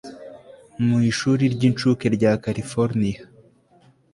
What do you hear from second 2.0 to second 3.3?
rya californiya